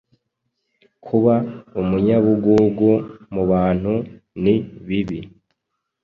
[1.05, 1.33] Kuba
[1.81, 2.91] umunyabugugu
[3.33, 3.93] mubantu
[4.43, 4.55] ni
[4.87, 5.19] bibi